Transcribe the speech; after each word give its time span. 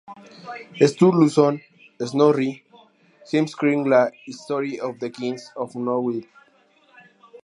Sturluson, 0.79 1.59
Snorri, 2.03 2.63
"Heimskringla: 3.29 4.09
History 4.25 4.79
of 4.79 4.97
the 4.99 5.11
Kings 5.11 5.51
of 5.55 5.75
Norway", 5.75 6.21
tr. 6.21 6.27